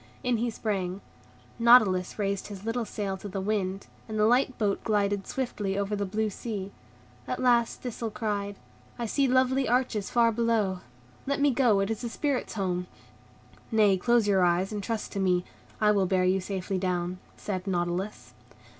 [0.23, 0.99] In he sprang.
[1.59, 5.95] Nautilus raised his little sail to the wind, and the light boat glided swiftly over
[5.95, 6.71] the blue sea.
[7.27, 8.55] At last Thistle cried,
[8.97, 10.79] "I see lovely arches far below;
[11.27, 12.87] let me go, it is the Spirits' home."
[13.71, 15.45] "Nay, close your eyes, and trust to me.
[15.79, 18.33] I will bear you safely down," said Nautilus.